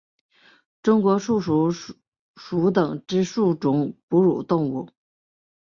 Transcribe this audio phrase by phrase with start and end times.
[0.81, 1.71] 中南树鼠
[2.35, 4.89] 属等之数种哺乳动物。